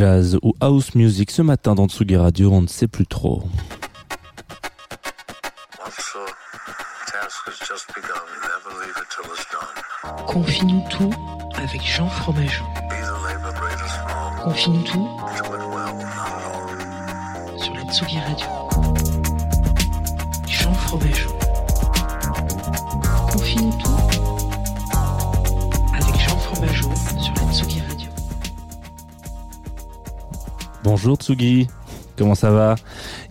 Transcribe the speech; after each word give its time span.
Jazz 0.00 0.38
ou 0.40 0.54
house 0.62 0.94
music 0.94 1.30
ce 1.30 1.42
matin 1.42 1.74
dans 1.74 1.86
Tsugi 1.86 2.16
Radio, 2.16 2.50
on 2.50 2.62
ne 2.62 2.66
sait 2.68 2.88
plus 2.88 3.06
trop. 3.06 3.42
Confie-nous 10.26 10.82
tout 10.88 11.12
avec 11.54 11.82
Jean 11.82 12.08
Fromageau. 12.08 12.64
Confie-nous 14.42 14.84
tout 14.84 15.06
sur 17.58 17.74
la 17.74 17.92
Tsugi 17.92 18.20
Radio. 18.20 18.46
Jean 20.48 20.72
Fromageau. 20.72 21.38
Confie-nous 23.34 23.72
tout 23.72 24.09
Bonjour 30.90 31.16
Tsugi, 31.16 31.68
comment 32.18 32.34
ça 32.34 32.50
va? 32.50 32.74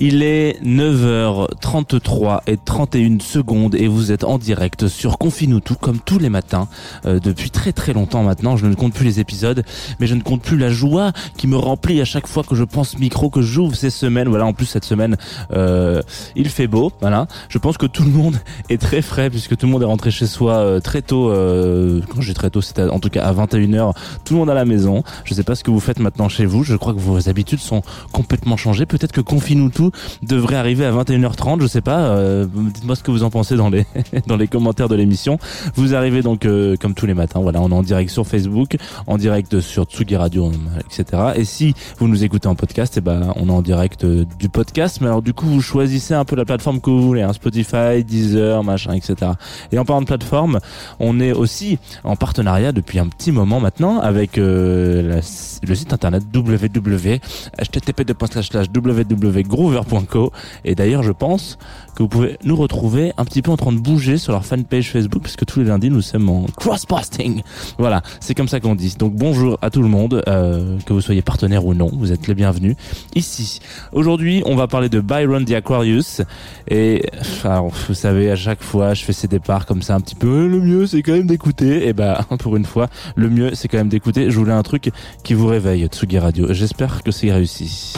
Il 0.02 0.24
est 0.24 0.64
9h33 0.64 2.40
et 2.48 2.56
31 2.56 3.20
secondes 3.20 3.76
et 3.76 3.90
vous 3.90 4.14
êtes 4.14 4.24
en 4.24 4.38
direct 4.38 4.88
sur 4.88 5.18
Confine-nous 5.18 5.60
tout 5.60 5.76
comme 5.76 6.00
tous 6.00 6.20
les 6.20 6.30
matins 6.30 6.70
euh, 7.06 7.20
depuis 7.20 7.50
très 7.50 7.74
très 7.74 7.92
longtemps 7.92 8.24
maintenant. 8.24 8.56
Je 8.56 8.66
ne 8.66 8.76
compte 8.76 8.94
plus 8.94 9.04
les 9.04 9.20
épisodes, 9.20 9.62
mais 10.00 10.08
je 10.08 10.16
ne 10.16 10.22
compte 10.22 10.42
plus 10.42 10.58
la 10.58 10.70
joie 10.70 11.12
qui 11.36 11.48
me 11.48 11.58
remplit 11.58 12.00
à 12.00 12.06
chaque 12.06 12.28
fois 12.28 12.44
que 12.44 12.56
je 12.56 12.64
pense 12.64 12.98
micro, 12.98 13.30
que 13.30 13.42
j'ouvre 13.42 13.76
ces 13.76 13.90
semaines. 13.90 14.30
Voilà, 14.30 14.46
en 14.46 14.54
plus 14.54 14.68
cette 14.68 14.86
semaine, 14.86 15.18
euh, 15.52 16.02
il 16.38 16.48
fait 16.48 16.68
beau. 16.68 16.94
Voilà, 17.02 17.28
je 17.50 17.58
pense 17.58 17.78
que 17.78 17.86
tout 17.86 18.04
le 18.04 18.12
monde 18.12 18.38
est 18.70 18.80
très 18.80 19.02
frais 19.02 19.30
puisque 19.30 19.58
tout 19.58 19.66
le 19.66 19.74
monde 19.74 19.82
est 19.82 19.86
rentré 19.86 20.12
chez 20.12 20.28
soi 20.28 20.54
euh, 20.60 20.80
très 20.80 21.02
tôt. 21.02 21.30
euh, 21.30 22.00
quand 22.08 22.22
j'ai 22.22 22.34
très 22.34 22.50
tôt, 22.50 22.62
c'était 22.62 22.84
en 22.84 23.02
tout 23.02 23.10
cas 23.10 23.26
à 23.26 23.34
21h. 23.34 23.94
Tout 24.24 24.34
le 24.34 24.40
monde 24.40 24.50
à 24.50 24.54
la 24.54 24.64
maison. 24.64 25.04
Je 25.26 25.34
sais 25.34 25.44
pas 25.44 25.56
ce 25.56 25.66
que 25.66 25.72
vous 25.72 25.82
faites 25.82 26.00
maintenant 26.00 26.30
chez 26.30 26.46
vous. 26.46 26.64
Je 26.64 26.78
crois 26.78 26.94
que 26.94 27.00
vos 27.00 27.28
habitudes 27.28 27.60
sont 27.60 27.82
complètement 28.14 28.56
changées. 28.56 28.86
Peut-être 28.86 29.12
que 29.12 29.20
Confine-nous 29.20 29.70
tout 29.70 29.89
devrait 30.24 30.56
arriver 30.56 30.86
à 30.86 30.92
21h30. 30.92 31.62
Je 31.62 31.68
sais 31.68 31.82
pas. 31.82 32.00
euh, 32.00 32.46
Dites-moi 32.74 32.96
ce 32.96 33.04
que 33.04 33.12
vous 33.12 33.24
en 33.24 33.30
pensez 33.30 33.56
dans 33.56 33.70
les 33.70 33.86
dans 34.28 34.38
les 34.38 34.48
commentaires 34.48 34.90
de 34.90 34.96
l'émission. 34.96 35.40
Vous 35.76 35.96
arrivez 35.96 36.22
donc 36.22 36.46
euh, 36.46 36.76
comme 36.80 36.94
tous 36.94 37.06
les 37.06 37.14
matins. 37.14 37.40
Voilà, 37.42 37.62
on 37.62 37.70
est 37.70 37.74
en 37.74 37.84
direct 37.84 38.10
sur 38.12 38.26
Facebook, 38.28 38.78
en 39.08 39.18
direct 39.18 39.60
sur 39.60 39.84
Tsugi 39.86 40.16
Radio, 40.16 40.52
etc. 40.80 41.24
Et 41.36 41.46
si 41.46 41.74
vous 42.00 42.08
nous 42.08 42.24
écoutez 42.24 42.48
en 42.48 42.56
podcast, 42.56 42.98
et 42.98 43.02
ben 43.02 43.34
on 43.36 43.50
est 43.50 43.52
en 43.52 43.62
direct 43.62 44.04
euh, 44.04 44.26
du 44.40 44.50
podcast. 44.50 45.00
Mais 45.02 45.08
alors 45.08 45.22
du 45.22 45.34
coup, 45.34 45.46
vous 45.46 45.62
choisissez 45.62 46.14
un 46.14 46.26
peu 46.26 46.36
la 46.36 46.46
plateforme 46.46 46.82
que 46.82 46.90
vous 46.90 47.02
voulez, 47.02 47.22
hein, 47.22 47.34
Spotify, 47.34 48.04
Deezer, 48.04 48.64
machin, 48.64 48.94
etc. 48.94 49.32
Et 49.72 49.80
en 49.80 49.86
parlant 49.86 50.02
de 50.02 50.08
plateforme, 50.08 50.60
on 51.00 51.20
est 51.20 51.34
aussi 51.34 51.78
en 52.04 52.16
partenariat 52.16 52.72
depuis 52.72 53.00
un 53.00 53.08
petit 53.08 53.32
moment 53.32 53.60
maintenant 53.60 54.00
avec 54.00 54.38
euh, 54.38 55.22
le 55.68 55.76
site 55.76 55.94
internet 55.94 56.24
www 56.34 57.20
et 60.66 60.76
d'ailleurs 60.76 61.04
je 61.04 61.12
pense 61.12 61.58
que 61.96 62.04
vous 62.04 62.10
pouvez 62.10 62.38
nous 62.44 62.56
retrouver 62.56 63.12
un 63.18 63.26
petit 63.26 63.42
peu 63.42 63.52
en 63.52 63.58
train 63.58 63.72
de 63.72 63.78
bouger 63.78 64.18
sur 64.18 64.32
leur 64.32 64.46
fanpage 64.46 64.90
Facebook 64.92 65.24
puisque 65.24 65.46
tous 65.46 65.60
les 65.60 65.66
lundis 65.66 65.90
nous 65.90 66.02
sommes 66.02 66.30
en 66.30 66.46
cross-posting. 66.58 67.42
Voilà 67.78 68.02
c'est 68.20 68.34
comme 68.34 68.48
ça 68.48 68.60
qu'on 68.60 68.76
dit. 68.76 68.96
Donc 68.98 69.14
bonjour 69.16 69.58
à 69.62 69.70
tout 69.70 69.82
le 69.82 69.90
monde 69.90 70.24
euh, 70.28 70.78
que 70.86 70.94
vous 70.94 71.02
soyez 71.02 71.22
partenaire 71.22 71.66
ou 71.66 71.74
non 71.74 71.90
vous 71.92 72.12
êtes 72.12 72.28
les 72.28 72.36
bienvenus 72.36 72.76
ici. 73.16 73.60
Aujourd'hui 73.92 74.44
on 74.46 74.56
va 74.56 74.68
parler 74.68 74.90
de 74.90 75.00
Byron 75.02 75.46
the 75.46 75.52
Aquarius. 75.52 76.22
Et 76.70 77.04
alors, 77.44 77.72
vous 77.88 77.94
savez 77.94 78.32
à 78.32 78.36
chaque 78.36 78.64
fois 78.64 78.94
je 78.94 79.04
fais 79.04 79.14
ces 79.14 79.28
départs 79.28 79.66
comme 79.66 79.82
ça 79.82 79.96
un 79.96 80.02
petit 80.02 80.16
peu 80.16 80.48
le 80.48 80.60
mieux 80.60 80.88
c'est 80.88 81.02
quand 81.02 81.14
même 81.14 81.28
d'écouter. 81.28 81.88
Et 81.88 81.94
bah 81.94 82.26
pour 82.40 82.56
une 82.56 82.66
fois 82.66 82.88
le 83.16 83.30
mieux 83.30 83.56
c'est 83.56 83.68
quand 83.68 83.78
même 83.78 83.90
d'écouter. 83.90 84.32
Je 84.32 84.38
voulais 84.38 84.54
un 84.54 84.64
truc 84.64 84.92
qui 85.24 85.34
vous 85.34 85.48
réveille 85.48 85.86
Tsugi 85.88 86.20
Radio. 86.20 86.54
J'espère 86.54 87.04
que 87.04 87.12
c'est 87.12 87.32
réussi 87.32 87.94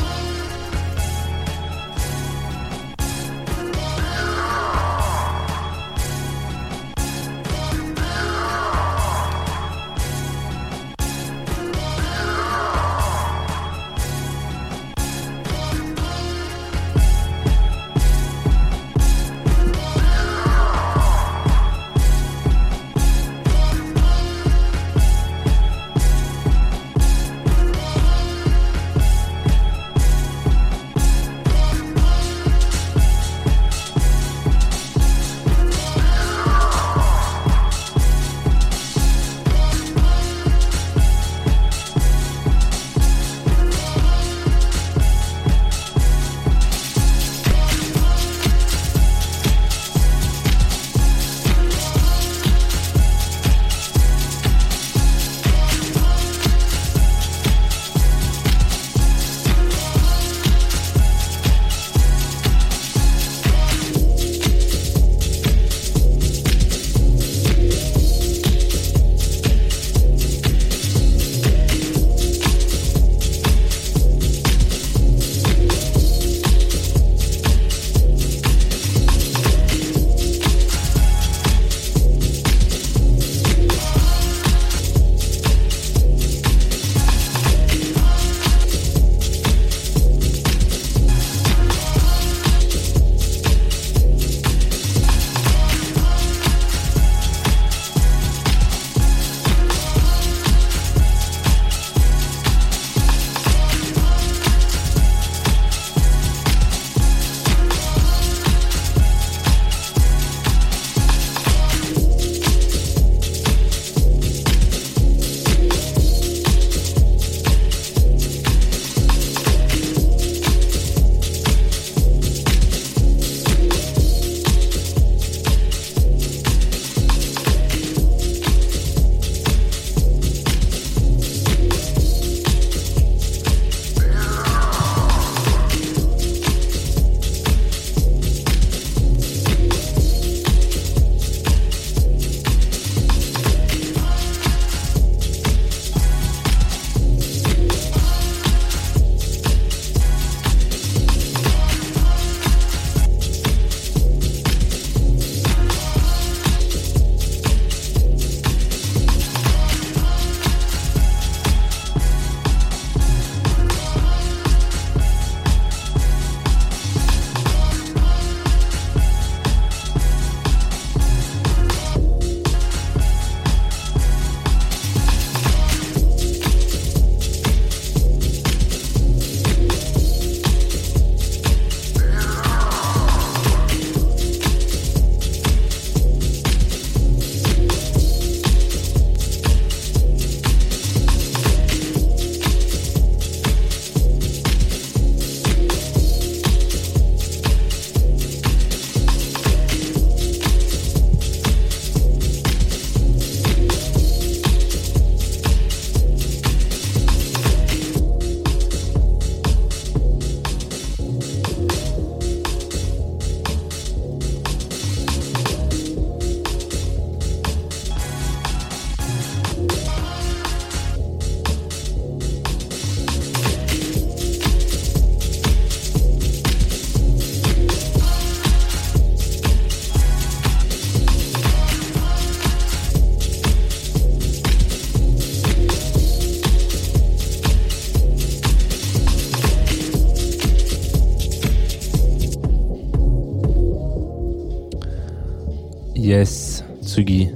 Tsugi. 246.91 247.31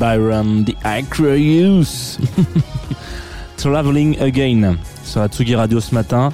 Byron 0.00 0.64
the 0.64 0.74
Acroeus. 0.82 2.18
Traveling 3.56 4.18
Again 4.20 4.76
sur 5.04 5.20
la 5.20 5.28
Tsugi 5.28 5.54
Radio 5.54 5.78
ce 5.78 5.94
matin. 5.94 6.32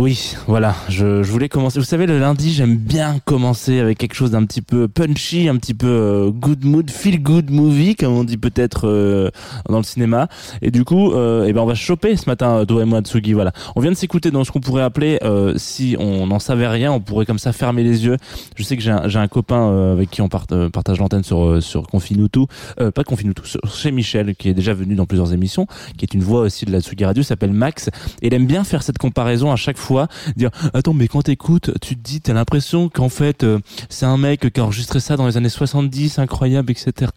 Oui, 0.00 0.34
voilà, 0.46 0.74
je, 0.88 1.22
je, 1.22 1.30
voulais 1.30 1.50
commencer. 1.50 1.78
Vous 1.78 1.84
savez, 1.84 2.06
le 2.06 2.18
lundi, 2.18 2.54
j'aime 2.54 2.78
bien 2.78 3.18
commencer 3.26 3.80
avec 3.80 3.98
quelque 3.98 4.14
chose 4.14 4.30
d'un 4.30 4.46
petit 4.46 4.62
peu 4.62 4.88
punchy, 4.88 5.46
un 5.46 5.56
petit 5.56 5.74
peu 5.74 5.88
euh, 5.88 6.30
good 6.30 6.64
mood, 6.64 6.90
feel 6.90 7.22
good 7.22 7.50
movie, 7.50 7.96
comme 7.96 8.14
on 8.14 8.24
dit 8.24 8.38
peut-être 8.38 8.88
euh, 8.88 9.28
dans 9.68 9.76
le 9.76 9.82
cinéma. 9.82 10.28
Et 10.62 10.70
du 10.70 10.86
coup, 10.86 11.12
euh, 11.12 11.44
eh 11.46 11.52
ben 11.52 11.60
on 11.60 11.66
va 11.66 11.74
choper 11.74 12.16
ce 12.16 12.30
matin, 12.30 12.64
toi 12.64 12.80
et 12.80 12.86
moi, 12.86 13.02
Tsugi. 13.02 13.34
Voilà, 13.34 13.52
on 13.76 13.82
vient 13.82 13.90
de 13.90 13.96
s'écouter 13.96 14.30
dans 14.30 14.42
ce 14.42 14.50
qu'on 14.50 14.60
pourrait 14.60 14.84
appeler, 14.84 15.18
euh, 15.22 15.52
si 15.58 15.96
on 15.98 16.28
n'en 16.28 16.38
savait 16.38 16.68
rien, 16.68 16.90
on 16.92 17.00
pourrait 17.00 17.26
comme 17.26 17.38
ça 17.38 17.52
fermer 17.52 17.82
les 17.82 18.06
yeux. 18.06 18.16
Je 18.56 18.62
sais 18.62 18.78
que 18.78 18.82
j'ai 18.82 18.92
un, 18.92 19.14
un 19.14 19.28
copain 19.28 19.92
avec 19.92 20.08
qui 20.08 20.22
on 20.22 20.30
part, 20.30 20.46
partage 20.72 20.98
l'antenne 20.98 21.24
sur 21.24 21.62
sur 21.62 21.86
Confinutu, 21.86 22.46
pas 22.94 23.04
Confinutu, 23.04 23.42
chez 23.70 23.92
Michel, 23.92 24.34
qui 24.34 24.48
est 24.48 24.54
déjà 24.54 24.72
venu 24.72 24.94
dans 24.94 25.04
plusieurs 25.04 25.34
émissions, 25.34 25.66
qui 25.98 26.06
est 26.06 26.14
une 26.14 26.22
voix 26.22 26.40
aussi 26.40 26.64
de 26.64 26.72
la 26.72 26.80
Tsugi 26.80 27.04
Radio, 27.04 27.22
s'appelle 27.22 27.52
Max, 27.52 27.90
et 28.22 28.28
il 28.28 28.32
aime 28.34 28.46
bien 28.46 28.64
faire 28.64 28.82
cette 28.82 28.96
comparaison 28.96 29.52
à 29.52 29.56
chaque 29.56 29.76
fois 29.76 29.89
dire 30.36 30.50
attends 30.74 30.94
mais 30.94 31.08
quand 31.08 31.22
t'écoutes 31.22 31.72
tu 31.80 31.96
te 31.96 32.02
dis 32.02 32.20
t'as 32.20 32.32
l'impression 32.32 32.88
qu'en 32.88 33.08
fait 33.08 33.42
euh, 33.42 33.58
c'est 33.88 34.06
un 34.06 34.16
mec 34.16 34.52
qui 34.52 34.60
a 34.60 34.64
enregistré 34.64 35.00
ça 35.00 35.16
dans 35.16 35.26
les 35.26 35.36
années 35.36 35.48
70 35.48 36.18
incroyable 36.18 36.70
etc 36.70 37.10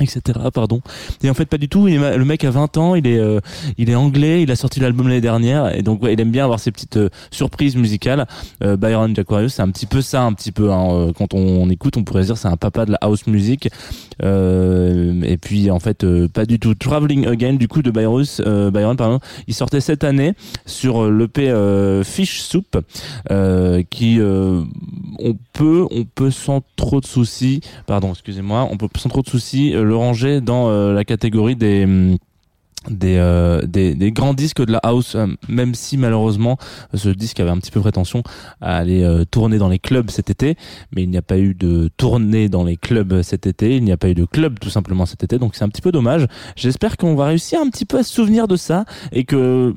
etc 0.00 0.38
pardon. 0.52 0.80
Et 1.22 1.30
en 1.30 1.34
fait 1.34 1.46
pas 1.46 1.58
du 1.58 1.68
tout. 1.68 1.88
Il 1.88 1.98
le 1.98 2.24
mec 2.24 2.44
a 2.44 2.50
20 2.50 2.76
ans 2.76 2.94
il 2.94 3.06
est 3.06 3.18
euh, 3.18 3.40
il 3.78 3.90
est 3.90 3.94
anglais 3.94 4.42
il 4.42 4.50
a 4.50 4.56
sorti 4.56 4.80
l'album 4.80 5.08
l'année 5.08 5.20
dernière 5.20 5.74
et 5.74 5.82
donc 5.82 6.02
ouais, 6.02 6.12
il 6.12 6.20
aime 6.20 6.30
bien 6.30 6.44
avoir 6.44 6.60
ces 6.60 6.70
petites 6.70 6.96
euh, 6.96 7.08
surprises 7.30 7.76
musicales. 7.76 8.26
Euh, 8.62 8.76
Byron 8.76 9.14
Jaquarius 9.14 9.54
c'est 9.54 9.62
un 9.62 9.70
petit 9.70 9.86
peu 9.86 10.02
ça 10.02 10.22
un 10.22 10.32
petit 10.32 10.52
peu 10.52 10.72
hein, 10.72 11.12
quand 11.16 11.34
on, 11.34 11.68
écoute 11.70 11.96
on 11.96 12.04
pourrait 12.04 12.24
dire 12.24 12.36
c'est 12.36 12.48
un 12.48 12.56
papa 12.56 12.84
de 12.84 12.92
la 12.92 12.98
house 13.00 13.26
music. 13.26 13.68
Et 14.22 15.38
puis 15.40 15.70
en 15.70 15.78
fait 15.78 16.06
pas 16.28 16.46
du 16.46 16.58
tout. 16.58 16.74
Traveling 16.74 17.26
Again 17.26 17.54
du 17.54 17.68
coup 17.68 17.82
de 17.82 17.90
Byron 17.90 18.24
Byron 18.72 18.96
pardon 18.96 19.20
il 19.46 19.54
sortait 19.54 19.80
cette 19.80 20.04
année 20.04 20.32
sur 20.64 21.10
l'EP 21.10 21.52
Fish 22.04 22.40
Soup 22.40 22.78
qui 23.90 24.20
on 24.20 25.36
peut 25.52 25.86
on 25.90 26.04
peut 26.04 26.30
sans 26.30 26.62
trop 26.76 27.00
de 27.00 27.06
soucis 27.06 27.60
pardon 27.86 28.10
excusez-moi 28.12 28.68
on 28.70 28.76
peut 28.76 28.88
sans 28.96 29.08
trop 29.08 29.22
de 29.22 29.28
soucis 29.28 29.74
le 29.86 29.96
ranger 29.96 30.40
dans 30.40 30.68
euh, 30.68 30.92
la 30.92 31.04
catégorie 31.04 31.56
des 31.56 31.84
hum, 31.84 32.16
euh, 33.02 33.62
des, 33.66 33.96
des, 33.96 34.12
grands 34.12 34.32
disques 34.32 34.64
de 34.64 34.70
la 34.70 34.78
house, 34.78 35.16
euh, 35.16 35.26
même 35.48 35.74
si 35.74 35.96
malheureusement 35.96 36.56
ce 36.94 37.08
disque 37.08 37.40
avait 37.40 37.50
un 37.50 37.58
petit 37.58 37.72
peu 37.72 37.80
prétention 37.80 38.22
à 38.60 38.76
aller 38.76 39.24
tourner 39.32 39.58
dans 39.58 39.68
les 39.68 39.80
clubs 39.80 40.08
cet 40.08 40.30
été, 40.30 40.56
mais 40.94 41.02
il 41.02 41.10
n'y 41.10 41.16
a 41.16 41.22
pas 41.22 41.38
eu 41.38 41.54
de 41.54 41.90
tournée 41.96 42.48
dans 42.48 42.62
les 42.62 42.76
clubs 42.76 43.22
cet 43.22 43.48
été, 43.48 43.76
il 43.76 43.82
n'y 43.82 43.90
a 43.90 43.96
pas 43.96 44.08
eu 44.08 44.14
de 44.14 44.24
club 44.24 44.60
tout 44.60 44.70
simplement 44.70 45.04
cet 45.04 45.24
été, 45.24 45.38
donc 45.38 45.56
c'est 45.56 45.64
un 45.64 45.68
petit 45.68 45.82
peu 45.82 45.90
dommage. 45.90 46.26
J'espère 46.54 46.96
qu'on 46.96 47.16
va 47.16 47.26
réussir 47.26 47.60
un 47.60 47.70
petit 47.70 47.86
peu 47.86 47.98
à 47.98 48.02
se 48.04 48.12
souvenir 48.14 48.46
de 48.46 48.54
ça 48.54 48.84
et 49.10 49.24
que 49.24 49.74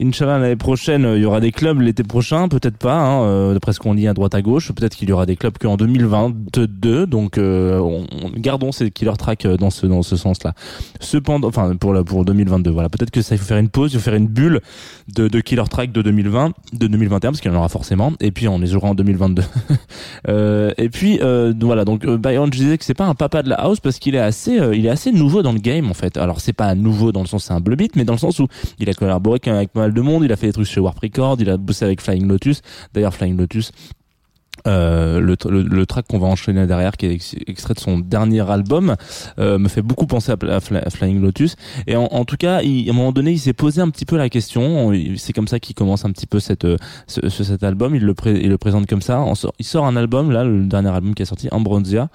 Inch'Allah, 0.00 0.38
l'année 0.38 0.56
prochaine, 0.56 1.10
il 1.16 1.22
y 1.22 1.24
aura 1.24 1.40
des 1.40 1.52
clubs 1.52 1.80
l'été 1.80 2.02
prochain, 2.02 2.48
peut-être 2.48 2.76
pas, 2.76 2.98
hein, 2.98 3.22
euh, 3.22 3.54
d'après 3.54 3.72
ce 3.72 3.80
qu'on 3.80 3.94
lit 3.94 4.06
à 4.06 4.12
droite 4.12 4.34
à 4.34 4.42
gauche. 4.42 4.70
Peut-être 4.72 4.94
qu'il 4.94 5.08
y 5.08 5.12
aura 5.12 5.24
des 5.24 5.36
clubs 5.36 5.56
qu'en 5.56 5.76
2022. 5.76 7.06
Donc, 7.06 7.38
euh, 7.38 7.78
on, 7.78 8.04
gardons 8.36 8.72
ces 8.72 8.90
killer 8.90 9.14
tracks 9.18 9.46
euh, 9.46 9.56
dans 9.56 9.70
ce 9.70 9.86
dans 9.86 10.02
ce 10.02 10.16
sens-là. 10.16 10.52
Cependant, 11.00 11.48
enfin 11.48 11.74
pour 11.76 11.94
pour 12.04 12.24
2022, 12.26 12.70
voilà. 12.70 12.90
Peut-être 12.90 13.10
que 13.10 13.22
ça, 13.22 13.34
il 13.34 13.38
faut 13.38 13.46
faire 13.46 13.56
une 13.56 13.70
pause, 13.70 13.94
il 13.94 13.98
faut 13.98 14.04
faire 14.04 14.14
une 14.14 14.26
bulle 14.26 14.60
de, 15.14 15.28
killer 15.40 15.64
track 15.70 15.92
de 15.92 16.02
2020, 16.02 16.52
de 16.74 16.86
2021, 16.88 17.30
parce 17.30 17.40
qu'il 17.40 17.50
y 17.50 17.54
en 17.54 17.58
aura 17.58 17.70
forcément. 17.70 18.12
Et 18.20 18.32
puis 18.32 18.48
on 18.48 18.58
les 18.58 18.74
aura 18.74 18.88
en 18.88 18.94
2022. 18.94 19.42
euh, 20.28 20.72
et 20.76 20.90
puis 20.90 21.20
voilà. 21.58 21.86
Donc 21.86 22.06
Byron, 22.06 22.52
je 22.52 22.58
disais 22.58 22.76
que 22.76 22.84
c'est 22.84 22.94
pas 22.94 23.06
un 23.06 23.14
papa 23.14 23.42
de 23.42 23.48
la 23.48 23.56
house 23.56 23.80
parce 23.80 23.98
qu'il 23.98 24.14
est 24.14 24.20
assez, 24.20 24.60
il 24.74 24.84
est 24.84 24.90
assez 24.90 25.10
nouveau 25.10 25.42
dans 25.42 25.52
le 25.52 25.58
game 25.58 25.90
en 25.90 25.94
fait. 25.94 26.18
Alors 26.18 26.40
c'est 26.40 26.52
pas 26.52 26.74
nouveau 26.74 27.12
dans 27.12 27.22
le 27.22 27.26
sens 27.26 27.44
c'est 27.44 27.54
un 27.54 27.60
bleu 27.60 27.76
beat, 27.76 27.96
mais 27.96 28.04
dans 28.04 28.12
le 28.12 28.18
sens 28.18 28.40
où 28.40 28.46
il 28.78 28.90
a 28.90 28.92
collaboré 28.92 29.25
avec 29.32 29.74
moi 29.74 29.90
de 29.90 30.00
monde. 30.00 30.24
Il 30.24 30.32
a 30.32 30.36
fait 30.36 30.46
des 30.48 30.52
trucs 30.52 30.66
chez 30.66 30.80
Warp 30.80 30.98
Record, 30.98 31.36
il 31.40 31.50
a 31.50 31.56
bossé 31.56 31.84
avec 31.84 32.00
Flying 32.00 32.26
Lotus. 32.26 32.62
D'ailleurs, 32.92 33.14
Flying 33.14 33.36
Lotus, 33.36 33.72
euh, 34.66 35.20
le, 35.20 35.36
le, 35.62 35.86
track 35.86 36.06
qu'on 36.08 36.18
va 36.18 36.26
enchaîner 36.26 36.66
derrière, 36.66 36.96
qui 36.96 37.06
est 37.06 37.34
extrait 37.46 37.74
de 37.74 37.80
son 37.80 37.98
dernier 37.98 38.48
album, 38.50 38.96
euh, 39.38 39.58
me 39.58 39.68
fait 39.68 39.82
beaucoup 39.82 40.06
penser 40.06 40.32
à, 40.32 40.60
Flying 40.90 41.20
Lotus. 41.20 41.56
Et 41.86 41.96
en, 41.96 42.24
tout 42.24 42.36
cas, 42.36 42.62
il, 42.62 42.88
à 42.88 42.92
un 42.92 42.96
moment 42.96 43.12
donné, 43.12 43.32
il 43.32 43.38
s'est 43.38 43.52
posé 43.52 43.80
un 43.80 43.90
petit 43.90 44.04
peu 44.04 44.16
la 44.16 44.28
question. 44.28 44.92
C'est 45.16 45.32
comme 45.32 45.48
ça 45.48 45.58
qu'il 45.60 45.74
commence 45.74 46.04
un 46.04 46.10
petit 46.10 46.26
peu 46.26 46.40
cette, 46.40 46.66
ce, 47.06 47.28
cet 47.28 47.62
album. 47.62 47.94
Il 47.94 48.04
le, 48.04 48.14
le 48.24 48.58
présente 48.58 48.86
comme 48.86 49.02
ça. 49.02 49.24
il 49.58 49.64
sort 49.64 49.86
un 49.86 49.96
album 49.96 50.30
là, 50.30 50.44
le 50.44 50.64
dernier 50.64 50.90
album 50.90 51.14
qui 51.14 51.22
est 51.22 51.26
sorti, 51.26 51.48
Ambronsia, 51.50 52.08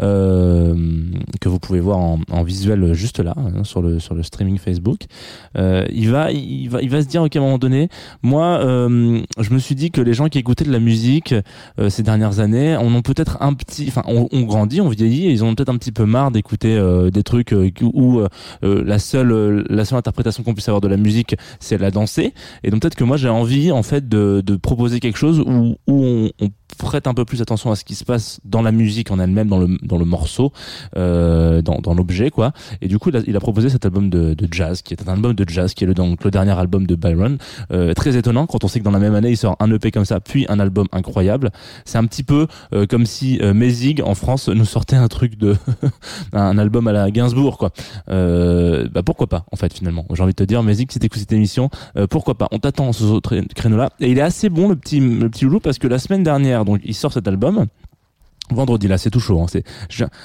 euh, 0.00 0.74
que 1.40 1.48
vous 1.48 1.58
pouvez 1.58 1.80
voir 1.80 1.98
en, 1.98 2.18
en 2.30 2.42
visuel 2.42 2.92
juste 2.94 3.20
là 3.20 3.34
hein, 3.36 3.64
sur 3.64 3.82
le 3.82 3.98
sur 3.98 4.14
le 4.14 4.22
streaming 4.22 4.58
Facebook. 4.58 5.00
Euh, 5.56 5.86
il 5.90 6.10
va 6.10 6.30
il 6.30 6.68
va 6.68 6.82
il 6.82 6.90
va 6.90 7.02
se 7.02 7.06
dire 7.06 7.22
ok 7.22 7.36
à 7.36 7.38
un 7.38 7.42
moment 7.42 7.58
donné, 7.58 7.88
moi, 8.22 8.60
euh, 8.60 9.20
je 9.38 9.50
me 9.52 9.58
suis 9.58 9.74
dit 9.74 9.90
que 9.90 10.00
les 10.00 10.14
gens 10.14 10.28
qui 10.28 10.38
écoutaient 10.38 10.64
de 10.64 10.72
la 10.72 10.80
musique 10.80 11.34
ces 11.96 12.02
dernières 12.02 12.40
années, 12.40 12.76
on 12.76 12.94
ont 12.94 13.02
peut-être 13.02 13.38
un 13.40 13.54
petit, 13.54 13.86
enfin, 13.88 14.02
on, 14.06 14.28
on, 14.30 14.42
grandit, 14.42 14.80
on 14.80 14.88
vieillit, 14.88 15.26
et 15.26 15.30
ils 15.30 15.42
ont 15.42 15.54
peut-être 15.54 15.70
un 15.70 15.78
petit 15.78 15.92
peu 15.92 16.04
marre 16.04 16.30
d'écouter 16.30 16.76
euh, 16.76 17.10
des 17.10 17.22
trucs 17.22 17.52
euh, 17.52 17.70
où 17.82 18.20
euh, 18.20 18.28
la 18.62 18.98
seule, 18.98 19.64
la 19.70 19.84
seule 19.84 19.98
interprétation 19.98 20.42
qu'on 20.42 20.52
puisse 20.52 20.68
avoir 20.68 20.82
de 20.82 20.88
la 20.88 20.98
musique, 20.98 21.36
c'est 21.58 21.78
la 21.78 21.90
danser. 21.90 22.34
Et 22.62 22.70
donc 22.70 22.82
peut-être 22.82 22.96
que 22.96 23.04
moi 23.04 23.16
j'ai 23.16 23.30
envie, 23.30 23.72
en 23.72 23.82
fait, 23.82 24.08
de, 24.08 24.42
proposer 24.62 25.00
quelque 25.00 25.18
chose 25.18 25.40
où, 25.40 25.76
où 25.86 26.04
on, 26.04 26.30
on 26.40 26.48
prête 26.76 27.06
un 27.06 27.14
peu 27.14 27.24
plus 27.24 27.42
attention 27.42 27.70
à 27.70 27.76
ce 27.76 27.84
qui 27.84 27.94
se 27.94 28.04
passe 28.04 28.40
dans 28.44 28.62
la 28.62 28.72
musique 28.72 29.10
en 29.10 29.18
elle-même, 29.18 29.48
dans 29.48 29.58
le 29.58 29.78
dans 29.82 29.98
le 29.98 30.04
morceau, 30.04 30.52
euh, 30.96 31.62
dans, 31.62 31.78
dans 31.78 31.94
l'objet 31.94 32.30
quoi. 32.30 32.52
Et 32.80 32.88
du 32.88 32.98
coup, 32.98 33.10
il 33.10 33.16
a, 33.16 33.20
il 33.26 33.36
a, 33.36 33.40
proposé 33.40 33.68
cet 33.68 33.84
album 33.84 34.10
de, 34.10 34.34
de 34.34 34.48
jazz, 34.50 34.82
qui 34.82 34.94
est 34.94 35.08
un 35.08 35.12
album 35.12 35.34
de 35.34 35.48
jazz, 35.48 35.74
qui 35.74 35.84
est 35.84 35.86
le 35.86 35.94
donc 35.94 36.24
le 36.24 36.30
dernier 36.30 36.58
album 36.58 36.86
de 36.86 36.94
Byron. 36.94 37.38
Euh, 37.72 37.94
très 37.94 38.16
étonnant 38.16 38.46
quand 38.46 38.64
on 38.64 38.68
sait 38.68 38.78
que 38.80 38.84
dans 38.84 38.90
la 38.90 38.98
même 38.98 39.14
année 39.14 39.30
il 39.30 39.36
sort 39.36 39.56
un 39.60 39.70
EP 39.70 39.90
comme 39.90 40.04
ça, 40.04 40.20
puis 40.20 40.46
un 40.48 40.60
album 40.60 40.86
incroyable. 40.92 41.50
C'est 41.84 41.98
un 41.98 42.04
petit 42.04 42.22
peu 42.22 42.46
euh, 42.72 42.86
comme 42.86 43.06
si 43.06 43.38
euh, 43.40 43.54
Mézig 43.54 44.02
en 44.04 44.14
France 44.14 44.48
nous 44.48 44.64
sortait 44.64 44.96
un 44.96 45.08
truc 45.08 45.38
de 45.38 45.56
un 46.32 46.58
album 46.58 46.86
à 46.88 46.92
la 46.92 47.10
Gainsbourg 47.10 47.58
quoi. 47.58 47.70
Euh, 48.10 48.88
bah 48.92 49.02
pourquoi 49.02 49.26
pas 49.26 49.44
en 49.52 49.56
fait 49.56 49.72
finalement. 49.72 50.04
J'ai 50.12 50.22
envie 50.22 50.32
de 50.32 50.36
te 50.36 50.44
dire 50.44 50.62
Mézig, 50.62 50.90
si 50.90 50.98
t'écoutes 50.98 51.20
cette 51.20 51.32
émission, 51.32 51.70
euh, 51.96 52.06
pourquoi 52.06 52.34
pas. 52.34 52.48
On 52.52 52.58
t'attend 52.58 52.92
sur 52.92 53.06
ce 53.06 53.12
autre 53.12 53.36
créneau 53.54 53.76
là. 53.76 53.90
Et 54.00 54.10
il 54.10 54.18
est 54.18 54.22
assez 54.22 54.48
bon 54.48 54.68
le 54.68 54.76
petit 54.76 55.00
le 55.00 55.28
petit 55.30 55.44
loulou 55.44 55.60
parce 55.60 55.78
que 55.78 55.88
la 55.88 55.98
semaine 55.98 56.22
dernière 56.22 56.64
donc 56.66 56.80
il 56.84 56.94
sort 56.94 57.12
cet 57.12 57.26
album. 57.28 57.66
Vendredi 58.50 58.86
là, 58.86 58.96
c'est 58.96 59.10
tout 59.10 59.20
chaud. 59.20 59.40
Hein. 59.40 59.46
C'est 59.48 59.64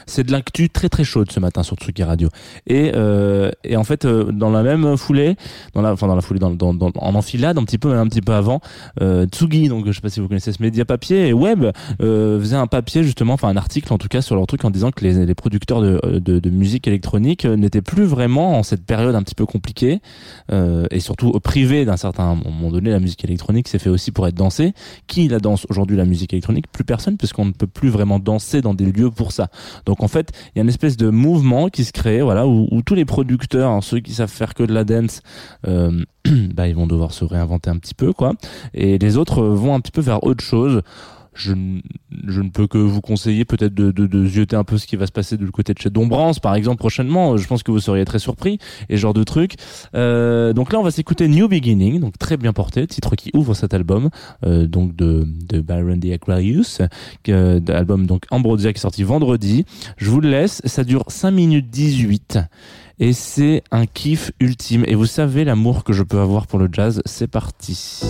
c'est 0.05 0.23
de 0.23 0.31
l'actu 0.31 0.69
très 0.69 0.89
très 0.89 1.03
chaude 1.03 1.31
ce 1.31 1.39
matin 1.39 1.63
sur 1.63 1.75
Tsuki 1.75 2.03
Radio. 2.03 2.29
Et 2.67 2.91
euh, 2.95 3.51
et 3.63 3.75
en 3.77 3.83
fait 3.83 4.05
euh, 4.05 4.31
dans 4.31 4.51
la 4.51 4.61
même 4.61 4.95
foulée, 4.97 5.35
dans 5.73 5.81
la 5.81 5.93
enfin 5.93 6.07
dans 6.07 6.15
la 6.15 6.21
foulée 6.21 6.39
dans, 6.39 6.51
dans, 6.51 6.73
dans 6.73 6.91
en 6.95 7.15
enfilade 7.15 7.57
un 7.57 7.63
petit 7.63 7.77
peu 7.77 7.97
un 7.97 8.07
petit 8.07 8.21
peu 8.21 8.33
avant, 8.33 8.61
euh, 9.01 9.25
Tsugi 9.25 9.69
donc 9.69 9.87
je 9.87 9.91
sais 9.91 10.01
pas 10.01 10.09
si 10.09 10.19
vous 10.19 10.27
connaissez 10.27 10.51
ce 10.51 10.61
média 10.61 10.85
papier 10.85 11.27
et 11.27 11.33
web 11.33 11.65
euh, 12.01 12.39
faisait 12.39 12.55
un 12.55 12.67
papier 12.67 13.03
justement 13.03 13.33
enfin 13.33 13.49
un 13.49 13.57
article 13.57 13.91
en 13.91 13.97
tout 13.97 14.07
cas 14.07 14.21
sur 14.21 14.35
leur 14.35 14.45
truc 14.45 14.63
en 14.65 14.69
disant 14.69 14.91
que 14.91 15.03
les, 15.03 15.25
les 15.25 15.35
producteurs 15.35 15.81
de, 15.81 16.19
de, 16.19 16.39
de 16.39 16.49
musique 16.49 16.87
électronique 16.87 17.45
n'étaient 17.45 17.81
plus 17.81 18.03
vraiment 18.03 18.57
en 18.57 18.63
cette 18.63 18.85
période 18.85 19.15
un 19.15 19.23
petit 19.23 19.35
peu 19.35 19.45
compliquée 19.45 19.99
euh, 20.51 20.85
et 20.91 20.99
surtout 20.99 21.31
privés 21.39 21.85
d'un 21.85 21.97
certain 21.97 22.35
moment 22.35 22.69
donné 22.69 22.91
la 22.91 22.99
musique 22.99 23.23
électronique 23.23 23.67
c'est 23.67 23.79
fait 23.79 23.89
aussi 23.89 24.11
pour 24.11 24.27
être 24.27 24.35
dansée. 24.35 24.73
Qui 25.07 25.27
la 25.27 25.39
danse 25.39 25.65
aujourd'hui 25.69 25.97
la 25.97 26.05
musique 26.05 26.33
électronique? 26.33 26.65
Plus 26.71 26.83
personne 26.83 27.17
puisqu'on 27.17 27.45
ne 27.45 27.51
peut 27.51 27.67
plus 27.67 27.89
vraiment 27.89 28.10
danser 28.19 28.61
dans 28.61 28.73
des 28.73 28.91
lieux 28.91 29.11
pour 29.11 29.31
ça. 29.31 29.47
Donc 29.85 30.03
en 30.03 30.07
fait, 30.07 30.31
il 30.47 30.57
y 30.57 30.59
a 30.59 30.63
une 30.63 30.69
espèce 30.69 30.97
de 30.97 31.09
mouvement 31.09 31.69
qui 31.69 31.83
se 31.83 31.91
crée, 31.91 32.21
voilà, 32.21 32.47
où, 32.47 32.81
tous 32.85 32.95
les 32.95 33.05
producteurs, 33.05 33.71
hein, 33.71 33.81
ceux 33.81 33.99
qui 33.99 34.13
savent 34.13 34.31
faire 34.31 34.53
que 34.53 34.63
de 34.63 34.73
la 34.73 34.83
dance, 34.83 35.21
euh, 35.67 36.03
bah 36.53 36.67
ils 36.67 36.75
vont 36.75 36.87
devoir 36.87 37.11
se 37.11 37.25
réinventer 37.25 37.69
un 37.69 37.77
petit 37.77 37.93
peu, 37.93 38.13
quoi, 38.13 38.33
et 38.73 38.97
les 38.97 39.17
autres 39.17 39.43
vont 39.43 39.73
un 39.73 39.79
petit 39.79 39.91
peu 39.91 40.01
vers 40.01 40.23
autre 40.23 40.43
chose 40.43 40.81
je, 41.33 41.53
je 42.27 42.41
ne 42.41 42.49
peux 42.49 42.67
que 42.67 42.77
vous 42.77 43.01
conseiller 43.01 43.45
peut-être 43.45 43.73
de, 43.73 43.91
de, 43.91 44.05
de 44.07 44.55
un 44.55 44.63
peu 44.63 44.77
ce 44.77 44.85
qui 44.85 44.95
va 44.95 45.07
se 45.07 45.11
passer 45.11 45.37
du 45.37 45.49
côté 45.51 45.73
de 45.73 45.79
chez 45.79 45.89
Dombrance, 45.89 46.39
par 46.39 46.55
exemple, 46.55 46.77
prochainement. 46.77 47.37
Je 47.37 47.47
pense 47.47 47.63
que 47.63 47.71
vous 47.71 47.79
seriez 47.79 48.05
très 48.05 48.19
surpris 48.19 48.59
et 48.89 48.97
genre 48.97 49.13
de 49.13 49.23
truc. 49.23 49.55
Euh, 49.95 50.53
donc 50.53 50.73
là, 50.73 50.79
on 50.79 50.83
va 50.83 50.91
s'écouter 50.91 51.27
New 51.27 51.47
Beginning, 51.47 51.99
donc 51.99 52.17
très 52.17 52.37
bien 52.37 52.53
porté, 52.53 52.85
titre 52.87 53.15
qui 53.15 53.31
ouvre 53.33 53.53
cet 53.53 53.73
album, 53.73 54.09
euh, 54.45 54.67
donc 54.67 54.95
de, 54.95 55.25
de 55.49 55.61
Byron 55.61 55.99
the 55.99 56.11
Aquarius, 56.11 56.81
que, 57.23 57.61
album 57.71 58.05
donc 58.05 58.25
Ambrosia 58.31 58.73
qui 58.73 58.77
est 58.77 58.81
sorti 58.81 59.03
vendredi. 59.03 59.65
Je 59.97 60.09
vous 60.09 60.21
le 60.21 60.29
laisse, 60.29 60.61
ça 60.65 60.83
dure 60.83 61.05
5 61.07 61.31
minutes 61.31 61.69
18 61.69 62.39
et 62.99 63.13
c'est 63.13 63.63
un 63.71 63.85
kiff 63.85 64.31
ultime. 64.39 64.83
Et 64.87 64.95
vous 64.95 65.07
savez 65.07 65.43
l'amour 65.43 65.83
que 65.83 65.93
je 65.93 66.03
peux 66.03 66.19
avoir 66.19 66.47
pour 66.47 66.59
le 66.59 66.69
jazz, 66.71 67.01
c'est 67.05 67.27
parti. 67.27 68.01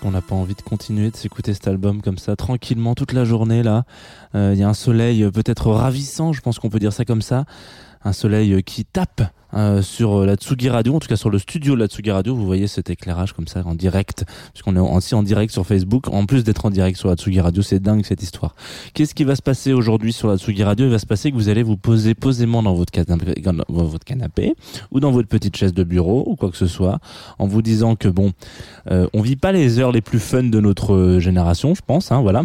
Pas 0.00 0.34
envie 0.34 0.54
de 0.54 0.62
continuer 0.62 1.10
de 1.10 1.16
s'écouter 1.16 1.54
cet 1.54 1.68
album 1.68 2.02
comme 2.02 2.18
ça 2.18 2.36
tranquillement 2.36 2.94
toute 2.94 3.12
la 3.12 3.24
journée 3.24 3.62
là. 3.62 3.84
Euh, 4.34 4.52
Il 4.54 4.60
y 4.60 4.62
a 4.62 4.68
un 4.68 4.74
soleil 4.74 5.22
euh, 5.22 5.30
peut-être 5.30 5.70
ravissant, 5.70 6.32
je 6.32 6.40
pense 6.40 6.58
qu'on 6.58 6.70
peut 6.70 6.78
dire 6.78 6.92
ça 6.92 7.04
comme 7.04 7.22
ça. 7.22 7.44
Un 8.04 8.12
soleil 8.12 8.52
euh, 8.52 8.60
qui 8.60 8.84
tape 8.84 9.22
euh, 9.54 9.82
sur 9.82 10.26
la 10.26 10.36
Tsugi 10.36 10.68
Radio, 10.68 10.94
en 10.94 10.98
tout 10.98 11.08
cas 11.08 11.16
sur 11.16 11.30
le 11.30 11.38
studio 11.38 11.74
de 11.74 11.80
la 11.80 11.86
Tsugi 11.86 12.10
Radio. 12.10 12.34
Vous 12.34 12.44
voyez 12.44 12.66
cet 12.66 12.90
éclairage 12.90 13.32
comme 13.32 13.48
ça 13.48 13.62
en 13.64 13.74
direct, 13.74 14.24
puisqu'on 14.52 14.76
est 14.76 14.78
aussi 14.78 15.14
en 15.14 15.22
direct 15.22 15.52
sur 15.52 15.66
Facebook. 15.66 16.08
En 16.08 16.26
plus 16.26 16.44
d'être 16.44 16.66
en 16.66 16.70
direct 16.70 16.98
sur 16.98 17.08
la 17.08 17.14
Tsugi 17.16 17.40
Radio, 17.40 17.62
c'est 17.62 17.80
dingue 17.80 18.04
cette 18.04 18.22
histoire. 18.22 18.54
Qu'est-ce 18.92 19.14
qui 19.14 19.24
va 19.24 19.36
se 19.36 19.42
passer 19.42 19.72
aujourd'hui 19.72 20.12
sur 20.12 20.28
la 20.28 20.36
Tsugi 20.36 20.62
Radio? 20.62 20.86
Il 20.86 20.92
va 20.92 20.98
se 20.98 21.06
passer 21.06 21.30
que 21.30 21.36
vous 21.36 21.48
allez 21.48 21.62
vous 21.62 21.78
poser 21.78 22.14
posément 22.14 22.62
dans 22.62 22.74
votre 22.74 22.92
canapé, 22.92 23.40
dans 23.40 23.54
votre 23.68 24.04
canapé 24.04 24.54
ou 24.90 25.00
dans 25.00 25.10
votre 25.10 25.28
petite 25.28 25.56
chaise 25.56 25.72
de 25.72 25.84
bureau 25.84 26.24
ou 26.26 26.36
quoi 26.36 26.50
que 26.50 26.56
ce 26.56 26.66
soit, 26.66 26.98
en 27.38 27.46
vous 27.46 27.62
disant 27.62 27.96
que 27.96 28.08
bon, 28.08 28.32
euh, 28.90 29.06
on 29.14 29.22
vit 29.22 29.36
pas 29.36 29.52
les 29.52 29.78
heures 29.78 29.92
les 29.92 30.02
plus 30.02 30.20
fun 30.20 30.42
de 30.42 30.60
notre 30.60 30.94
euh, 30.94 31.20
génération, 31.20 31.74
je 31.74 31.82
pense. 31.86 32.12
Hein, 32.12 32.20
voilà, 32.20 32.42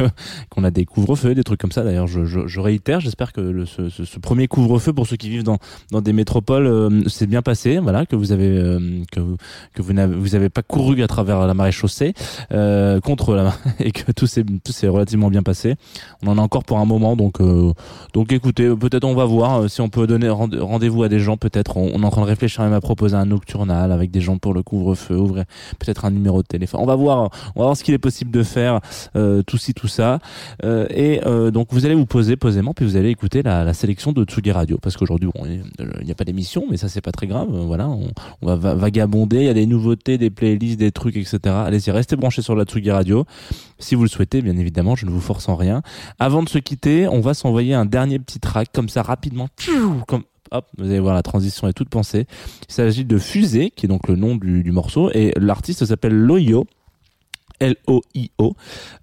qu'on 0.50 0.62
a 0.62 0.70
des 0.70 0.84
couvre-feux, 0.84 1.34
des 1.34 1.42
trucs 1.44 1.60
comme 1.60 1.72
ça. 1.72 1.82
D'ailleurs, 1.82 2.06
je, 2.06 2.24
je, 2.24 2.46
je 2.46 2.60
réitère. 2.60 3.00
J'espère 3.00 3.32
que 3.32 3.40
le, 3.40 3.66
ce, 3.66 3.88
ce, 3.88 4.04
ce 4.04 4.18
premier 4.20 4.46
couvre-feu 4.46 4.92
pour 4.92 5.08
ceux 5.08 5.16
qui 5.16 5.28
vivent 5.28 5.42
dans 5.42 5.58
dans 5.90 6.00
des 6.00 6.12
métropoles 6.12 6.43
euh, 6.52 7.08
s'est 7.08 7.26
bien 7.26 7.42
passé. 7.42 7.78
Voilà, 7.78 8.06
que 8.06 8.16
vous 8.16 8.32
avez 8.32 8.48
euh, 8.48 9.02
que 9.10 9.20
vous, 9.20 9.36
que 9.74 9.82
vous 9.82 9.92
n'avez 9.92 10.14
vous 10.14 10.34
avez 10.34 10.48
pas 10.48 10.62
couru 10.62 11.02
à 11.02 11.06
travers 11.06 11.46
la 11.46 11.54
marée 11.54 11.72
chaussée 11.72 12.14
euh, 12.52 13.00
contre 13.00 13.52
et 13.80 13.92
que 13.92 14.12
tout 14.12 14.26
s'est 14.26 14.44
tout 14.64 14.72
s'est 14.72 14.88
relativement 14.88 15.30
bien 15.30 15.42
passé. 15.42 15.76
On 16.22 16.28
en 16.28 16.38
a 16.38 16.40
encore 16.40 16.64
pour 16.64 16.78
un 16.78 16.84
moment, 16.84 17.16
donc 17.16 17.40
euh, 17.40 17.72
donc 18.12 18.32
écoutez, 18.32 18.74
peut-être 18.74 19.04
on 19.04 19.14
va 19.14 19.24
voir 19.24 19.62
euh, 19.62 19.68
si 19.68 19.80
on 19.80 19.88
peut 19.88 20.06
donner 20.06 20.28
rende- 20.28 20.58
rendez-vous 20.60 21.02
à 21.02 21.08
des 21.08 21.18
gens. 21.18 21.36
Peut-être 21.36 21.76
on, 21.76 22.02
est 22.02 22.04
en 22.04 22.10
train 22.10 22.22
de 22.22 22.26
réfléchir 22.26 22.62
même 22.64 22.72
à 22.72 22.80
proposer 22.80 23.16
un 23.16 23.26
nocturnal 23.26 23.92
avec 23.92 24.10
des 24.10 24.20
gens 24.20 24.38
pour 24.38 24.54
le 24.54 24.62
couvre-feu, 24.62 25.16
ouvrir 25.16 25.44
peut-être 25.78 26.04
un 26.04 26.10
numéro 26.10 26.42
de 26.42 26.46
téléphone. 26.46 26.80
On 26.82 26.86
va 26.86 26.94
voir, 26.96 27.30
on 27.54 27.60
va 27.60 27.66
voir 27.66 27.76
ce 27.76 27.84
qu'il 27.84 27.94
est 27.94 27.98
possible 27.98 28.30
de 28.30 28.42
faire, 28.42 28.80
euh, 29.16 29.42
tout 29.42 29.58
ci 29.58 29.74
tout 29.74 29.88
ça. 29.88 30.18
Euh, 30.64 30.86
et 30.90 31.20
euh, 31.26 31.50
donc 31.50 31.68
vous 31.70 31.86
allez 31.86 31.94
vous 31.94 32.06
poser 32.06 32.36
posément, 32.36 32.74
puis 32.74 32.84
vous 32.84 32.96
allez 32.96 33.10
écouter 33.10 33.42
la, 33.42 33.64
la 33.64 33.74
sélection 33.74 34.12
de 34.12 34.24
Tsugi 34.24 34.52
Radio, 34.52 34.78
parce 34.80 34.96
qu'aujourd'hui 34.96 35.30
bon, 35.34 35.44
il 35.46 36.04
n'y 36.04 36.10
a 36.12 36.14
pas 36.14 36.24
d'émission, 36.34 36.64
mais 36.70 36.76
ça 36.76 36.88
c'est 36.88 37.00
pas 37.00 37.12
très 37.12 37.26
grave. 37.26 37.48
Euh, 37.54 37.60
Voilà, 37.64 37.88
on, 37.88 38.10
va 38.42 38.56
va- 38.56 38.74
vagabonder. 38.74 39.38
Il 39.38 39.44
y 39.46 39.48
a 39.48 39.54
des 39.54 39.66
nouveautés, 39.66 40.18
des 40.18 40.30
playlists, 40.30 40.78
des 40.78 40.90
trucs, 40.92 41.16
etc. 41.16 41.38
Allez-y, 41.46 41.90
restez 41.90 42.16
branchés 42.16 42.42
sur 42.42 42.56
la 42.56 42.64
Tsugi 42.64 42.90
Radio, 42.90 43.24
si 43.78 43.94
vous 43.94 44.02
le 44.02 44.08
souhaitez, 44.08 44.42
bien 44.42 44.56
évidemment. 44.56 44.96
Je 44.96 45.06
ne 45.06 45.10
vous 45.10 45.20
force 45.20 45.48
en 45.48 45.54
rien. 45.56 45.82
Avant 46.18 46.42
de 46.42 46.48
se 46.48 46.58
quitter, 46.58 47.06
on 47.08 47.20
va 47.20 47.34
s'envoyer 47.34 47.74
un 47.74 47.86
dernier 47.86 48.18
petit 48.18 48.40
track 48.40 48.68
comme 48.72 48.88
ça 48.88 49.02
rapidement, 49.02 49.48
comme 50.08 50.22
Hop, 50.50 50.66
vous 50.78 50.84
allez 50.84 51.00
voir 51.00 51.14
la 51.14 51.22
transition 51.22 51.66
est 51.66 51.72
toute 51.72 51.88
pensée. 51.88 52.26
Il 52.68 52.72
s'agit 52.74 53.04
de 53.04 53.18
Fusée, 53.18 53.70
qui 53.74 53.86
est 53.86 53.88
donc 53.88 54.06
le 54.08 54.14
nom 54.14 54.36
du, 54.36 54.62
du 54.62 54.70
morceau, 54.72 55.10
et 55.12 55.32
l'artiste 55.36 55.84
s'appelle 55.84 56.14
Loyo. 56.14 56.66
L-O-I-O. 57.60 58.54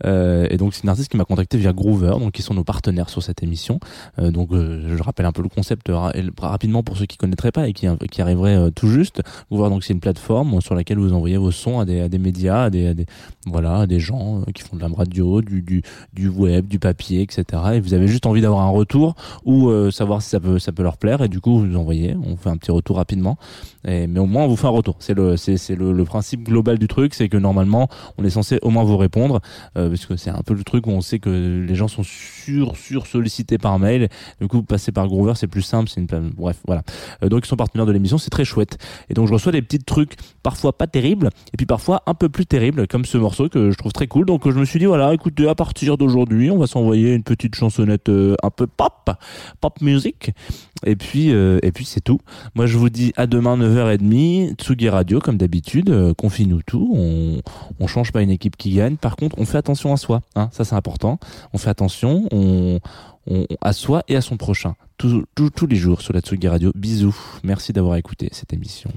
Euh, 0.06 0.48
et 0.50 0.58
donc 0.58 0.74
c'est 0.74 0.84
une 0.84 0.90
artiste 0.90 1.12
qui 1.12 1.18
m'a 1.18 1.26
contacté 1.26 1.58
via 1.58 1.74
Groover, 1.74 2.14
donc 2.20 2.32
qui 2.32 2.42
sont 2.42 2.54
nos 2.54 2.64
partenaires 2.64 3.10
sur 3.10 3.24
cette 3.24 3.44
émission. 3.44 3.80
Euh, 4.20 4.32
donc 4.32 4.52
euh, 4.52 4.96
je 4.96 5.04
rappelle 5.04 5.26
un 5.26 5.32
peu 5.32 5.42
le 5.42 5.50
concept 5.50 5.92
rapidement 6.40 6.84
pour 6.84 6.98
ceux 6.98 7.06
qui 7.06 7.18
connaîtraient 7.18 7.52
pas 7.52 7.68
et 7.68 7.74
qui, 7.74 7.88
qui 8.12 8.22
arriveraient 8.22 8.58
euh, 8.58 8.70
tout 8.70 8.88
juste. 8.88 9.22
Groover 9.52 9.70
donc 9.70 9.84
c'est 9.84 9.94
une 9.94 10.00
plateforme 10.00 10.62
sur 10.62 10.76
laquelle 10.76 11.00
vous 11.00 11.14
envoyez 11.14 11.38
vos 11.38 11.52
sons 11.52 11.80
à 11.80 11.86
des, 11.86 12.02
à 12.02 12.10
des 12.10 12.20
médias, 12.20 12.64
à 12.64 12.70
des, 12.70 12.88
à 12.88 12.94
des 12.94 13.06
voilà, 13.48 13.80
à 13.80 13.88
des 13.88 14.00
gens 14.00 14.42
euh, 14.42 14.52
qui 14.54 14.62
font 14.62 14.76
de 14.76 14.82
la 14.82 14.88
radio, 14.88 15.42
du, 15.42 15.62
du, 15.62 15.82
du 16.14 16.30
web, 16.30 16.68
du 16.68 16.80
papier, 16.80 17.22
etc. 17.22 17.46
Et 17.74 17.80
vous 17.80 17.94
avez 17.94 18.08
juste 18.08 18.26
envie 18.26 18.42
d'avoir 18.42 18.62
un 18.62 18.70
retour 18.70 19.16
ou 19.46 19.70
euh, 19.70 19.92
savoir 19.92 20.22
si 20.22 20.30
ça 20.30 20.40
peut 20.40 20.60
ça 20.60 20.72
peut 20.72 20.84
leur 20.84 20.98
plaire 20.98 21.22
et 21.22 21.30
du 21.30 21.40
coup 21.40 21.60
vous 21.60 21.76
envoyez, 21.76 22.16
on 22.24 22.36
fait 22.36 22.50
un 22.50 22.58
petit 22.58 22.72
retour 22.72 22.98
rapidement. 22.98 23.38
Et, 23.88 24.08
mais 24.08 24.20
au 24.20 24.26
moins 24.26 24.44
on 24.44 24.48
vous 24.48 24.56
fait 24.56 24.68
un 24.68 24.72
retour. 24.72 24.96
C'est 25.00 25.14
le 25.14 25.38
c'est 25.38 25.76
le, 25.76 25.94
le 25.94 26.04
principe 26.06 26.44
global 26.44 26.78
du 26.78 26.88
truc, 26.88 27.14
c'est 27.14 27.30
que 27.30 27.38
normalement 27.38 27.88
on 28.18 28.24
est 28.24 28.30
censé 28.30 28.40
au 28.62 28.69
moins 28.69 28.84
vous 28.84 28.97
répondre 28.97 29.41
euh, 29.77 29.89
parce 29.89 30.06
que 30.06 30.15
c'est 30.15 30.30
un 30.30 30.41
peu 30.45 30.54
le 30.54 30.63
truc 30.63 30.88
où 30.88 30.91
on 30.91 31.01
sait 31.01 31.19
que 31.19 31.30
les 31.67 31.75
gens 31.75 31.88
sont 31.88 32.04
sur 32.04 32.75
sur 32.75 33.08
sollicités 33.08 33.58
par 33.58 33.80
mail. 33.80 34.10
Du 34.39 34.47
coup, 34.47 34.58
vous 34.58 34.63
passez 34.63 34.91
par 34.91 35.08
Groover, 35.08 35.34
c'est 35.36 35.47
plus 35.47 35.62
simple. 35.62 35.89
C'est 35.89 36.01
une 36.01 36.08
bref, 36.08 36.58
voilà. 36.65 36.84
Euh, 37.23 37.30
donc 37.30 37.45
ils 37.45 37.47
sont 37.47 37.56
partenaires 37.56 37.86
de 37.86 37.91
l'émission, 37.91 38.17
c'est 38.17 38.30
très 38.30 38.45
chouette. 38.45 38.77
Et 39.10 39.13
donc 39.13 39.27
je 39.27 39.34
reçois 39.34 39.51
des 39.51 39.62
petits 39.62 39.80
trucs 39.80 40.15
parfois 40.43 40.77
pas 40.77 40.88
terribles 40.88 41.30
et 41.54 41.58
puis 41.58 41.65
parfois 41.65 42.04
un 42.06 42.13
peu 42.13 42.30
plus 42.30 42.45
terribles 42.45 42.88
comme 42.88 43.06
ce 43.06 43.17
morceau 43.17 43.49
que 43.49 43.71
je 43.71 43.77
trouve 43.77 43.93
très 43.93 44.08
cool. 44.08 44.25
Donc 44.25 44.49
je 44.49 44.58
me 44.58 44.65
suis 44.65 44.80
dit 44.80 44.86
voilà, 44.86 45.13
écoutez, 45.13 45.47
à 45.47 45.56
partir 45.56 45.97
d'aujourd'hui, 45.97 46.51
on 46.51 46.58
va 46.58 46.67
s'envoyer 46.67 47.13
une 47.13 47.23
petite 47.23 47.56
chansonnette 47.56 48.10
euh, 48.10 48.36
un 48.43 48.49
peu 48.49 48.67
pop, 48.67 49.10
pop 49.60 49.82
music. 49.82 50.32
Et 50.86 50.95
puis 50.95 51.32
euh, 51.32 51.60
et 51.62 51.71
puis 51.71 51.86
c'est 51.86 52.01
tout. 52.01 52.19
Moi 52.56 52.65
je 52.65 52.77
vous 52.77 52.89
dis 52.89 53.13
à 53.15 53.27
demain 53.27 53.58
9h30, 53.58 54.56
Tsugi 54.56 54.89
Radio 54.89 55.19
comme 55.19 55.38
d'habitude, 55.38 55.89
euh, 55.89 56.13
confie-nous 56.13 56.62
tout, 56.65 56.91
on 56.95 57.41
on 57.80 57.88
change 57.88 58.12
pas 58.12 58.21
une 58.21 58.31
équipe 58.32 58.58
qui 58.58 58.74
gagne. 58.74 58.98
Par 58.98 59.15
contre, 59.15 59.38
on 59.38 59.46
fait 59.46 59.58
attention 59.58 59.94
à 59.94 59.98
soi, 59.98 60.22
hein, 60.36 60.50
ça 60.52 60.65
c'est 60.65 60.76
important. 60.76 61.20
On 61.54 61.58
fait 61.58 61.70
attention, 61.70 62.28
on, 62.32 62.80
on 63.28 63.46
à 63.62 63.74
soi 63.74 64.04
et 64.08 64.15
à 64.15 64.22
son 64.22 64.38
prochain. 64.38 64.76
Tous 64.98 65.67
les 65.67 65.76
jours 65.76 66.02
sur 66.02 66.13
la 66.13 66.22
Tsugi 66.22 66.48
Radio. 66.48 66.72
Bisous. 66.76 67.15
Merci 67.44 67.74
d'avoir 67.74 67.96
écouté 67.96 68.30
cette 68.32 68.54
émission. 68.54 68.91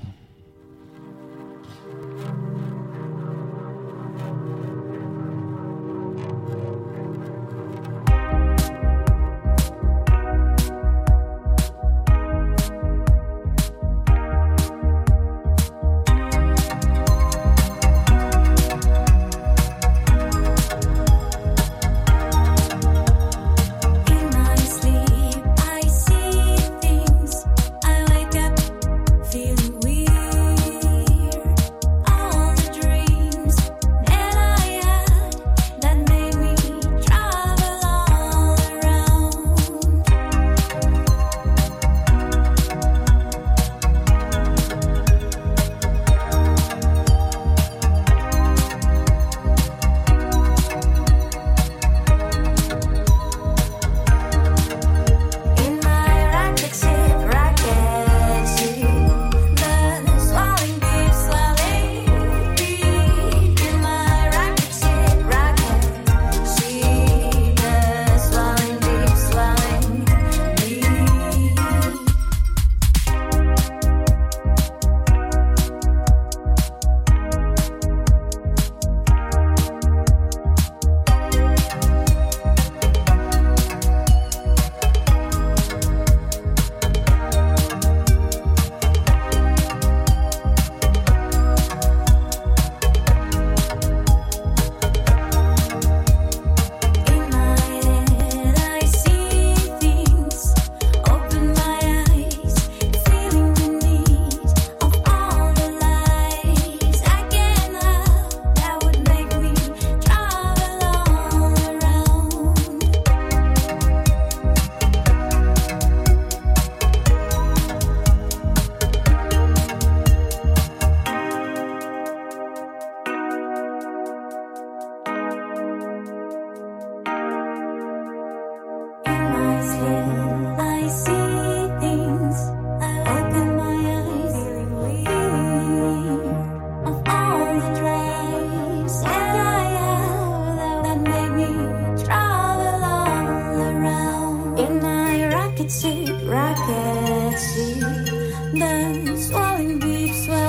swallowing 149.12 149.79
deep, 149.79 150.14
swallowing. 150.14 150.43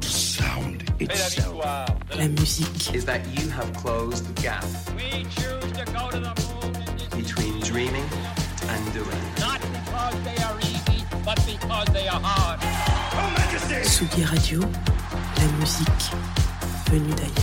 Throughout 0.00 0.04
sound 0.04 0.84
itself. 1.00 1.64
la 2.16 2.28
musique, 2.28 2.94
is 2.94 3.04
that 3.04 3.20
you 3.38 3.48
have 3.50 3.72
closed 3.74 4.26
the 4.26 4.42
gap 4.42 4.64
We 4.96 5.24
choose 5.24 5.72
to 5.72 5.84
go 5.92 6.10
to 6.10 6.20
the 6.20 6.34
moon 6.42 7.22
between 7.22 7.60
dreaming 7.60 8.08
and 8.68 8.92
doing. 8.92 9.24
not 9.38 9.60
because 9.60 10.14
they 10.24 10.36
are 10.42 10.58
easy, 10.60 11.04
but 11.24 11.38
because 11.46 11.86
they 11.92 12.08
are 12.08 12.20
hard. 12.20 12.60
Oh, 12.62 13.82
Tsugi 13.84 14.24
Radio, 14.30 14.60
la 14.60 15.46
musique 15.58 16.10
venue 16.90 17.14
d'ailleurs. 17.14 17.42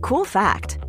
Cool 0.00 0.24
fact 0.24 0.77